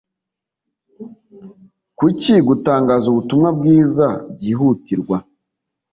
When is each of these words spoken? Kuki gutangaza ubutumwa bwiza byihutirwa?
Kuki 1.97 2.33
gutangaza 2.47 3.05
ubutumwa 3.09 3.49
bwiza 3.57 4.07
byihutirwa? 4.33 5.17